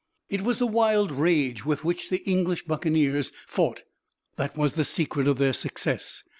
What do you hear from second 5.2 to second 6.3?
of their success.